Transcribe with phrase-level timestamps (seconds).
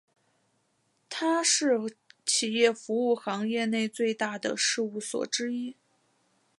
[1.11, 1.73] 它是
[2.25, 5.77] 企业服务行业内最大的事务所之一。